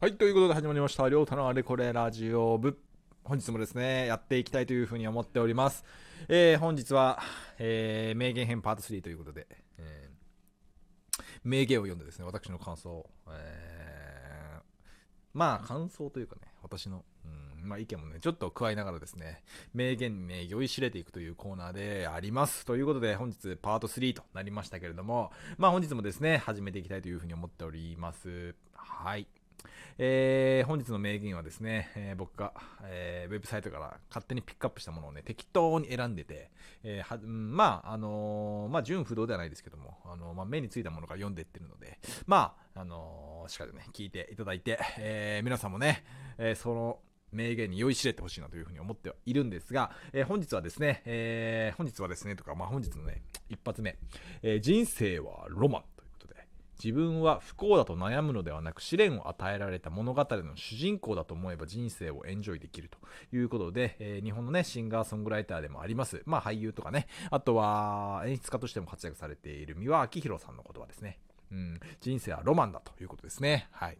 [0.00, 2.78] はい、ということで始まりました、りょうたのあれこれラジオ部。
[3.24, 5.84] 本日もですね、やっていきたいというふうに思っております。
[6.28, 7.18] えー、本日は、
[7.58, 14.60] えー、名言編パート3ということで、えー、名言を読んでですね、私の感想、えー、
[15.34, 19.42] まあ感想というかね、私の、うんまあ、意見もね、ちょっと加えながらですね、
[19.74, 22.64] 名言にね、酔いしれていくというコーナーであります。
[22.66, 28.54] ということで、本日パート3となりましたけれども、まあ本日もですね、始めていきたいというふうに思っております。
[28.74, 29.26] はい。
[29.98, 32.52] えー、本日の名言はですね、えー、僕が、
[32.84, 36.50] えー、ウェブサイトから勝手にピックアップしたものをね、適当に選んでて、
[36.84, 46.04] えー、はまあ、あのまあ、純不動ではないですけども、あのまあ、目についたものから読んでいってるので、まあ、あのしっかりね、聞いていただいて、え皆さんもね、
[46.38, 46.98] えその、
[47.32, 53.96] 名言に酔いしれてほしいなというふうに思ってはいるんですが、えー、本日はですね、えー、本日はですね、とか、まあ、本日のね、一発目、
[54.42, 55.82] えー、人生はロマン。
[56.82, 62.98] 自分は不幸だと悩むのではなく試練を与えられた物語の主人公だと思えば人生をエンジョイできると
[63.36, 66.22] いうことで、えー、日本のね、シンガーソングライターでもあります。
[66.24, 71.18] まあ俳優とかね、あとは演出家としても活躍されている三輪明宏さんの言葉ですね。
[71.50, 73.68] うん、人生はロマンだということですね。
[73.72, 73.98] はい。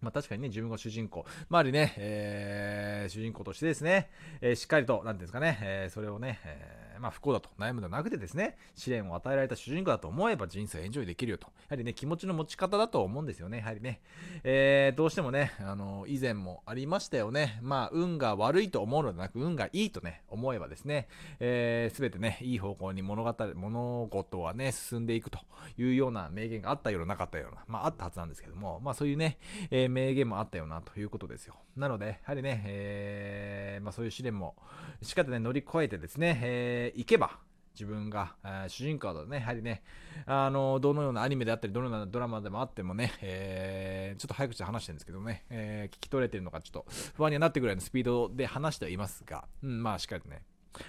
[0.00, 1.24] まあ確かにね、自分が主人公。
[1.48, 11.46] まあ、ありね、えー、主人公としてですね、えー、しっかりと、なんていうんですかね、えー、それをね、えー、まあ不幸だと悩むのではなくてですね、試練を与えられた主人公だと思えば人生をエンジョイできるよと。
[11.46, 13.58] やはりね、気持ちの持ち方だと思うんですよね。
[13.58, 14.00] やはりね、
[14.42, 17.58] えー、どうしてもね、あの、以前もありましたよね。
[17.62, 21.08] まあ、運が悪いと思うのではなく、運がいいとね、思えばですね、
[21.40, 25.38] えー、すべてね、いい方向に物語、物事はね、進んでいくと
[25.78, 29.38] いうような名言があったような、なかったような、まあ、あったはずなんですけども、まあ、そういうね、
[29.70, 31.54] えー、名言もあったよなということですよ。
[31.76, 34.56] なので、やはりね、えー、まあ、そういう試練も
[35.02, 37.38] しっかり、乗り越えてですね、えー、行けば、
[37.74, 39.82] 自分が、えー、主人公だね、やはりね、
[40.26, 50.42] あの、どのようなアニメであったり、どのようなドラマでもあってもね、えー、ちょっと早口で話してるんですけどね、えー、聞き取れてるのかちょっと不安にはなってくるぐらいのスピードで話してはいますが、うん、まあしっかりとね、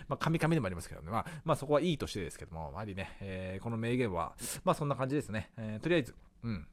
[0.08, 1.12] まあ、神々でもありますけどね。
[1.12, 4.34] まあ、まあ、そこはいいとしてですけども、やはりね、えー、この名言は、
[4.64, 5.52] まあ、そんな感じですね。
[5.58, 6.68] えー、とりあえず、うん。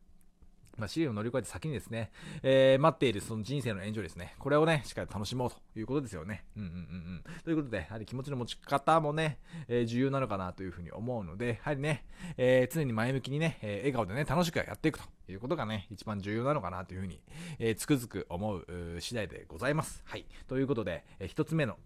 [0.78, 2.10] まあ、試練を乗り越えて先にですね、
[2.42, 4.34] えー、待っているその人生のエンジョイですね。
[4.38, 6.44] これをね、しっかり楽しもうということですよね。
[6.56, 7.24] うんうんうんうん。
[7.44, 9.38] ということで、やはり気持ちの持ち方もね、
[9.68, 12.04] えー、重要なのかなというふうに思うので、やはりね、
[12.36, 17.20] えー、常に前向きにね、え笑顔でね、楽しくやっていくということがね、一番重要なのかなというふうに、
[17.58, 18.66] えつくづく思う
[19.00, 20.02] 次第でございます。
[20.06, 20.24] はい。
[20.48, 21.76] ということで、え一つ目の、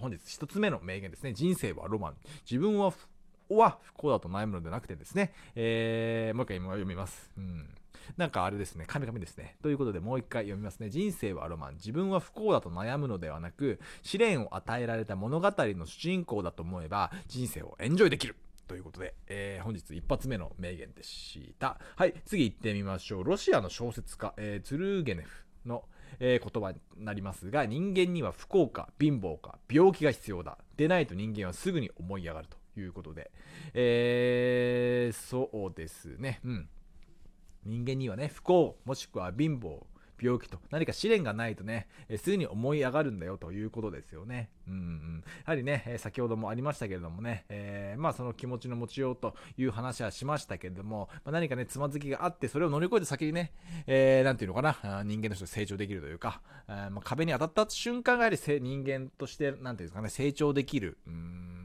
[0.00, 1.34] 本日一つ目の名言ですね。
[1.34, 2.16] 人生はロマン。
[2.50, 2.90] 自分は
[3.82, 7.30] 不幸だと悩むのではなくてですね、え、もう一回今読みます。
[7.36, 7.68] うん
[8.16, 9.56] なんかあれですね、神々ですね。
[9.62, 10.90] ということでもう一回読みますね。
[10.90, 11.74] 人生はロマン。
[11.74, 18.36] 自分は不幸だと悩むのではなく、試練を与えられた物語の主人公だと思えば、人生をエンジョイできる。
[18.70, 21.80] ということで、えー、本日一発目の名言でした。
[21.96, 23.24] はい、次行ってみましょう。
[23.24, 25.84] ロシアの小説家、えー、ツルーゲネフの、
[26.20, 30.56] えー、言葉になりますが、人間には不幸か貧乏か病気が必要だ。
[30.76, 33.32] でないと人間はすぐに思い上がるということで、
[33.74, 36.40] えー、そうですね。
[36.44, 36.68] うん。
[37.64, 39.84] 人間にはね、不幸、もしくは貧乏、
[40.22, 44.50] 病気と何か試練がないとね、えすぐに思い上がるんだよということですよね。
[44.68, 53.52] うん、うん、やはりね、え先ほどもありましたけれどもね、えー、まあその気持ちの持ちようという話はしましたけれども、まあ、何かね、つまずきがあって、それを乗り越えて先にね、
[53.86, 61.59] えー、ていうのかな、人間として成長できるというか、え、まあ、壁に当たった瞬間がやはり人間として、なんていうんですかね、成長できる、うん。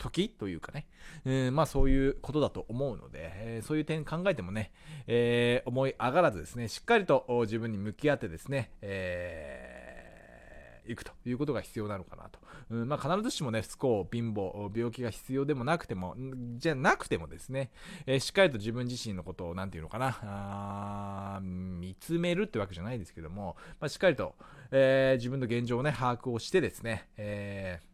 [0.00, 0.86] 時というかね、
[1.24, 4.72] えー、まあそういうことだと思うので、えー、そういう点考えてもね、
[5.06, 12.40] えー、思い上がらずですね、しっかりと自分に向き合ってですね、えー、いくということが必要なのかなと。
[12.70, 16.14] うんまあ、必ずしもね、不幸、貧乏、病気が必要でもなくても、
[16.56, 17.70] じゃなくてもですね、
[18.06, 24.34] えー、しっかりと自分自身のことを、なんていうのかな、見つめるってわけじゃないですけども、まあ、しっかりと、
[24.70, 27.89] えー、自分の現状をね、把握をしてですね、えー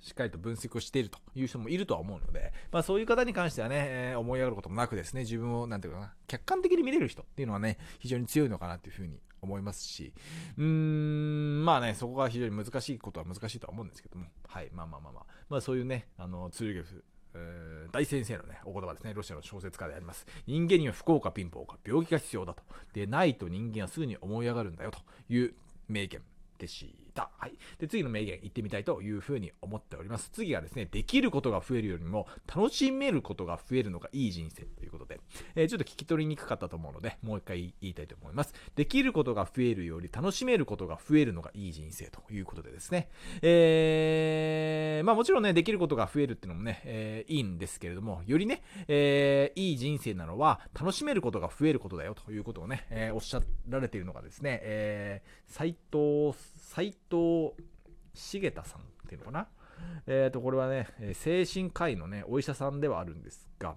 [0.00, 10.12] しっかりと分析をしているという人もいるとは思うので、まあそういう方に関してはね、えー、思い上がることもなくですね、自分を、なんていうかな、客観的に見れる人っていうのはね、非常に強いのかなっていうふうに思いますし、
[10.56, 17.04] うーん、まあね、そこが非常に難しいことは難しいとは思うんですけども、はい、まあまあまあまあ、まあそういうね、あの、ツルゲフ、
[17.92, 20.26] 大先生のね、お言葉ですね、ロシアの小説家であります。
[20.46, 22.62] 人間には不幸か貧乏か病気が必要だと。
[22.92, 25.54] でないと人間はすぐに思い上がるんだよという
[25.88, 26.22] 名言
[26.58, 27.07] でした。
[27.18, 27.30] た。
[27.36, 27.58] はい。
[27.78, 30.30] で、次の名言言ってみたいというふうに思っております。
[30.30, 35.20] 次がですね、できることが増えるよりも、楽しめることが増えるのがいい人生ということで、
[35.56, 38.54] えー、ちょっと聞き取りにくかったと思うので、もう一回言いたいと思います。
[38.76, 43.08] できることが増えるより、楽しめることが増えるのがいい人生ということでですね、
[43.42, 59.48] えー、まあもちろんね、できることが増えるっていうのもね、えー、いいんですけれども、よりね、えー、いい人生なのは、楽しめることが増えることだよということをね、えー、おっしゃられているのがですね、えー、斎藤、斎藤茂太さんっていうのかな？
[60.06, 63.74] えっ、ー、と、これはね、精神科医のね、お医者さんではあるんですが、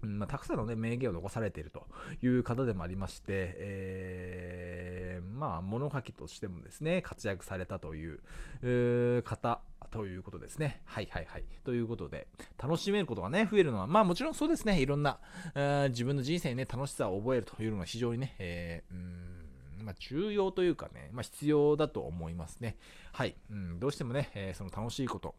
[0.00, 1.86] まあ、たくさんの、ね、名言を残されていると
[2.22, 8.20] いう方でもありまして、えー、まあ、物書きとしてもですね、活躍されたという、
[8.62, 9.60] う方
[9.90, 10.80] ということですね。
[10.86, 11.44] はいはいはい。
[11.62, 12.26] ということで、
[12.60, 15.20] 楽しめることがね、増えるのは、まあもちろんそうですね、いろんな、
[15.90, 19.31] 自分の人生にね、楽しさを覚えるというのが非常にね、えー、うん
[19.82, 22.76] まあ、重要というかね、まあ、必要だと思いますね。
[23.12, 23.36] はい。
[23.50, 25.34] うん、どうしてもね、えー、その楽しいこと、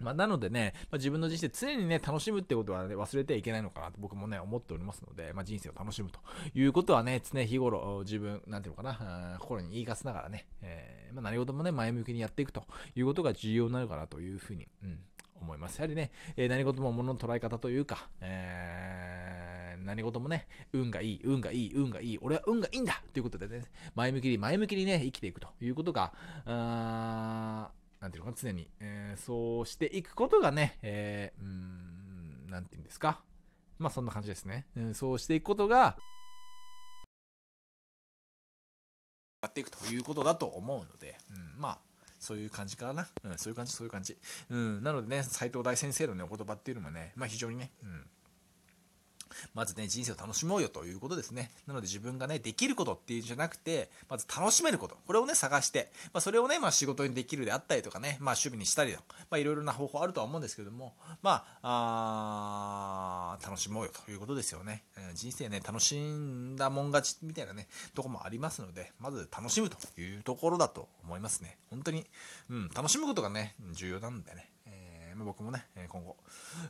[0.00, 6.20] まあ、なのでね、まあ、自分の人生常にね、楽しむってことは、ね、忘れてはいけないのかなと僕もね、思っておりますので、まあ、人生を楽しむと
[6.54, 12.64] いうことはね、常日頃自分、なんていうのかな、心に言い聞かせながらね、えー、まあ、何事もね、前向きにやっていくと
[12.94, 14.98] いうことが重要になるかなというふうに、うん、
[15.40, 15.78] 思います。
[15.78, 18.89] やはりね、えー、何事も物の捉え方というか、えー、
[19.84, 26.12] 何事もね、運がいい、運がいい、運がいい、俺は運がいいんだということでね、前向きに前向きにね、生きていくということが、
[26.46, 33.20] あなんていうのかな、常に、えー、そうしていくことがね、えー、うん、なんていうんですか。
[33.78, 34.66] まあそんな感じですね。
[34.76, 35.96] うん、そうしていくことが、
[39.42, 41.78] やっていくということだと思うので、うん、まあ、
[42.18, 43.08] そういう感じかな。
[43.24, 44.16] うん、そういう感じ、そういう感じ。
[44.50, 48.06] うん、なのでね、斎藤大先生のね、お言葉っていうのもね、まあ非常にね、うん、
[49.54, 51.50] まずね、人生を楽しもうよということですね。
[51.66, 54.96] なので自分がね、できることっていうんじゃなくて、まず楽しめること。
[55.06, 64.84] これをね、探して、まあ、それをね、まあ、仕事にできるであったりとかね、まあ、趣味にしたりとか、まあ、いろいろな方法あるとは思うんですけども、まあ、あ楽しもうよということですよね。
[65.14, 71.58] 人生ね、楽しんだもん勝ちみたいなね、とこもありますので、まず楽しむというところだと思いますね。
[71.70, 72.06] 本当に、
[72.48, 74.50] うん、楽しむことがね、重要なんでね。
[75.14, 76.16] まあ、僕もね、今後、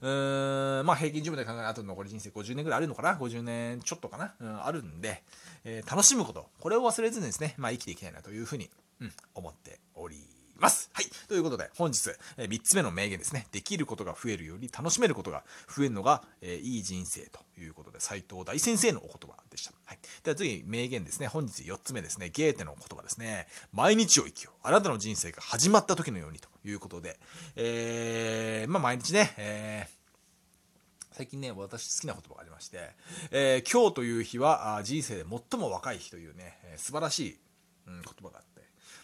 [0.01, 5.23] うー、まあ平均寿命で考えるあと残り人生50年ぐらいあるのかな ?50 年ちょっとかな、うん、あるんで、
[5.65, 8.71] えー、楽しむこと、これを忘れずにですね、まあ生きていきたいなというふうに、
[9.01, 10.40] うん、思っております。
[10.69, 11.07] はい。
[11.29, 13.47] ということで、本日、え、3つ目の名言ですね。
[13.51, 15.43] できることが増えるより楽しめることが
[15.75, 19.73] 増えるのが、え、いい人生ということで、斎藤大先生のお言葉でした。
[19.85, 19.99] はい。
[20.23, 21.29] では次、名言ですね。
[21.29, 22.31] 本日4つ目ですね。
[22.31, 23.47] ゲーテの言葉ですね。
[23.73, 24.55] 毎日を生きよう。
[24.63, 27.19] あなたの人生が始まった時のようにということで、
[27.57, 30.01] えー、まあ毎日ね、えー
[31.13, 32.79] 最近ね、私好きな言葉がありまして、
[33.31, 37.39] えー、今日という日は人生で最も若い日というねえ、素晴らしい、
[37.89, 38.60] うん、言葉があって、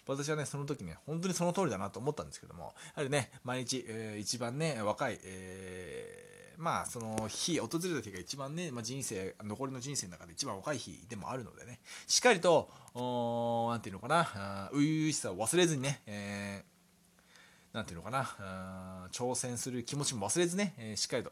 [0.07, 21.31] 私はね、その時ね、本当にその通りだなと思ったんですけども、やはりね、毎日、えー、一番ね、若い、えー、まあ、その日、訪れた日が一番ね、まあ、人生、残りの人生の中で一番若い日でもあるのでね、しっかりと、おなんていうのかな、初々しさを忘れずにね、えー、なんていうのかな、挑戦する気持ちも忘れずね、えー、しっかりと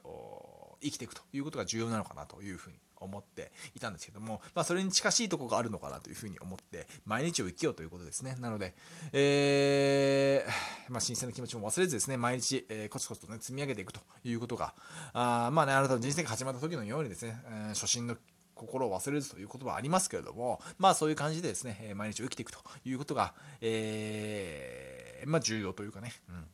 [0.85, 8.37] 生きていくということが重要なのかなというふうに思っていたんですけども、まあ、それに近しいところがあるのかなというふうに思って、毎日を生きようということですね。
[8.41, 8.75] なので、
[9.13, 14.75] えー、まあ、新鮮な気持ちも忘れずですね、毎日、えー、コツコツとね、積み上げていくということが、
[15.13, 18.17] あまあね、あなたの人生が始まった時のようにですね、えー、初心の
[18.55, 26.47] 心を忘れずという言葉はありますけれども、まあそういう感じでですね、毎日を生きていくということが、えー、まあ重要というかね、うん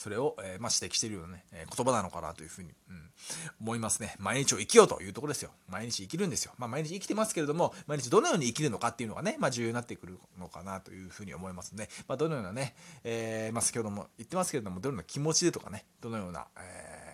[0.00, 3.10] それを、えー、まあ、指摘しているようなね、えー、言葉なのかなというふうに、うん、
[3.60, 4.16] 思いますね。
[4.18, 5.50] 毎日を生きようというところですよ。
[5.68, 6.52] 毎日生きるんですよ。
[6.56, 12.74] まあ、毎日生きてますけれども、毎日どのように生きるのかっていうのがね、まあ、重要になってくるのかなというふうに思いますので、まあ、どのようなね、
[13.04, 17.09] えー、まあ、先ほども言ってますけれども、どのような気持ちでとかね、どのような、えー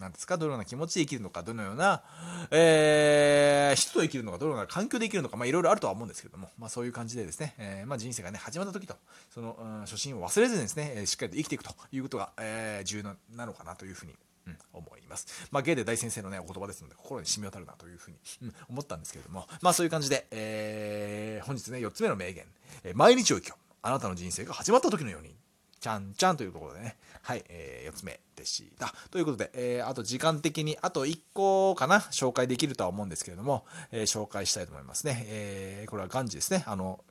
[0.00, 2.02] なんですか、どのような気持ちで生きるのか、どのような、
[2.50, 8.96] えー、人と生きるのか、どのような環境で生きるのか、まあいろいろあるとは思うんですけども、まあそういう感じでですね、えー、まあ人生がね、始まった時と、
[9.32, 14.14] その、うん、初心を忘れずにですね、しっかりと生きていくということが、えー、重要なのかなというふうに
[14.46, 15.48] うん、思います。
[15.50, 22.44] まあ、ゲイで大先生のね、お言葉ですので、心に染み渡るなというふうに、うん、思ったんですけれども、まあ、そういう感じで、えー、本日ね、4つ目の名言、
[22.84, 23.70] えー、毎日を生きよう。
[23.82, 25.34] あなたの人生が始まった時のように、
[25.80, 28.92] ちゃんちゃんというところでね、はい、えー、4つ目でした。
[29.10, 35.24] ということで、えー、あと時間的に、あと1個かな、紹介できるとは思うんですけれども、えー、紹介したいと思いますね。
[35.26, 36.64] えー、これはガンジーですね。
[36.66, 37.02] あの、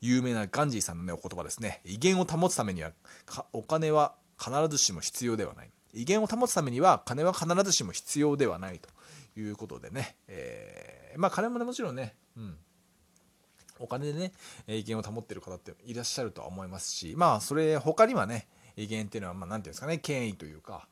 [0.00, 1.80] 有名なガンジーさんのね、お言葉ですね。
[1.84, 2.92] 威厳を保つためには、
[3.52, 5.70] お金は必ずしも必要ではない。
[5.92, 8.88] 威厳を保つためには、金は必ずしも必要ではないと
[9.38, 12.56] いうことでね、えー、まあ金もね、もちろんね、うん、
[13.78, 14.32] お金でね、
[14.66, 20.88] 威厳を保ってる方っていらっしゃるとは思いますし、まあ、それ、他にはね、威厳っていうのは、まあ、なんていうんですかね、権威というか、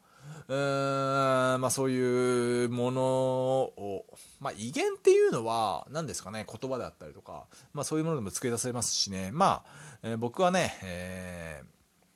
[0.48, 4.04] うーん、まあそういうものを、
[4.40, 11.62] まあ威厳っていうのは、何ですかね、言葉であったりとか、まあそういうものでも作り出せますしね、まあ、えー、僕はね、え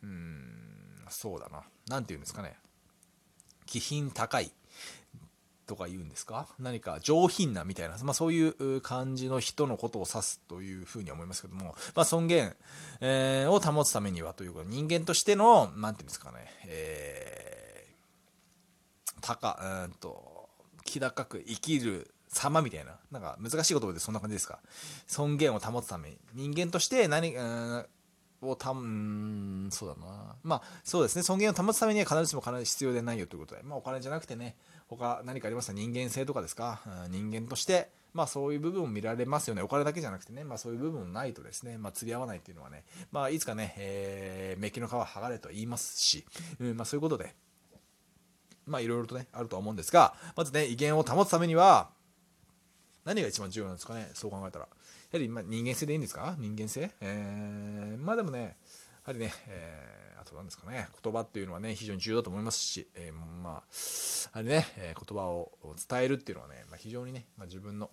[0.02, 2.56] ー、うん、そうだな、なんて言うんですかね、
[3.66, 4.50] 気品高い。
[5.66, 6.46] とか言うんですか？
[6.58, 12.54] 何か上品なみたいな、まあ、そういう感じの人のことを指すというふうに思いますけども、まあ、尊厳、
[13.00, 20.48] えー、を保つためにはというか人間としての、なんていうんですかね、えー高、うんと、
[20.84, 24.60] 気高く生きる様みたいな、なんか難しい言葉でそんな感じですか？
[25.08, 27.86] 尊厳を保つために、人間として何、うん
[28.50, 30.36] をたん、そうだな。
[30.42, 31.22] まあ、そうですね。
[31.22, 34.56] 尊厳を保つためには必ずしも必ず必要でないよということで、まあ、お金じゃなくてね、
[34.88, 35.72] 他何かありますか？
[35.72, 39.62] 人間性とかですか、うん、人間として、まあそういう部分も見られますよね。
[39.62, 46.24] お金だけじゃなくてね、まあそういう部分もないとですね、まあ釣り合わないっていうのはね、まあいつかね、えー、メッキの皮剥がれと言いますし、
[46.60, 47.34] うん、まあそういうことで、
[48.64, 51.90] まあいろいろとね、あるとは思うんですが、まずね、威厳を保つためには、
[53.04, 54.64] 何が一番重要なんですかね、そう考えたら。
[54.64, 54.70] や
[55.12, 56.34] はり、ま人間性でいいんですか？
[56.38, 56.90] 人間性？
[57.00, 58.54] えー、まあでもね、や
[59.02, 63.60] はりね、えー、あと何ですかね、言葉っていうのはね、非常に重要だと思いますし、えー、まあ、や
[64.32, 65.50] はりね、え言葉を
[65.88, 67.90] 伝えるっていうのはね、まあ、非常にね、まあ、自分の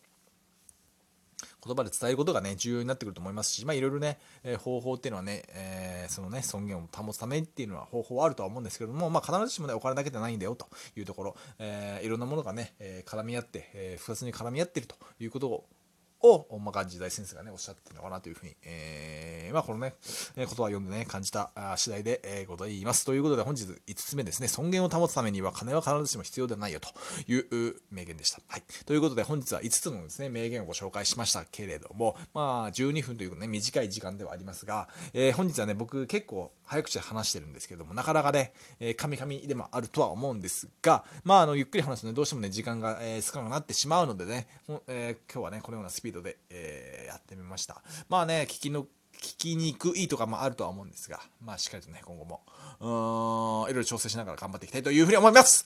[1.65, 15.65] 言葉で伝えることがね、重要になってくると思いますし、まあいろいろね、えー、方法っていうのはね、えー、そのね、尊厳を保つためっていうのは方法はあるとは思うんですけども、まあ必ずしもね、お金だけではないんだよというところ、えー、いろんなものがね、え絡み合って、え複雑に絡み合っているということを
[16.23, 19.95] を、まあ、ガンジ大先生がね、おっしゃってるのかなというふうに、えー、まあ、このね、
[20.35, 23.05] 言葉を読んでね、感じた次第で、えー、ございます。
[23.05, 26.89] ということで、本日5つ目ですね、尊厳を保つためには金は必ずしも必要ではないよと
[27.31, 28.41] いう名言でした。
[28.47, 28.63] はい。
[28.85, 44.47] ということで、本日は5つのですね、名言をご紹介しましたけれども、まあ、12分というね、短い時間ではありますが、えー、本日はね、僕結構早口で話してるんですけども、なかなかね、えー、カミカミでもあるとは思うんですが、まあ、あの、ゆっくり話すとね、どうしてもね、時間が、えー、少なくなってしまうのでね、
[44.87, 47.83] えー、今日はね、このようなスピードで、えーやってみました。
[48.09, 52.41] まあね、聞きの、聞きにくいとかもあるとは思うんですが、まあしっかりとね、今後も、
[52.79, 55.61] うーん、いろいろ調整しながら頑張っていきたいというふうに思います